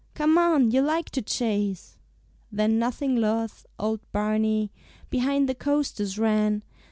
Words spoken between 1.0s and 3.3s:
to chase." Then nothing